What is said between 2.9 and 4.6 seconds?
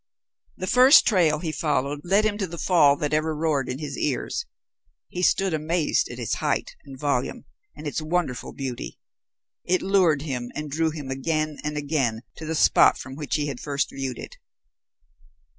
that ever roared in his ears.